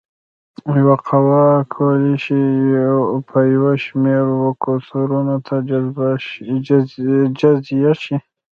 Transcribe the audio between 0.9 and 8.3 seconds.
قوه کولی شي په یو شمېر وکتورونو تجزیه شي.